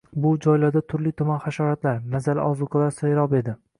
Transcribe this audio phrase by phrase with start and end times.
[0.21, 3.55] bu joylarda turli-tuman hasharotlar— mazali ozuqalar serob edi.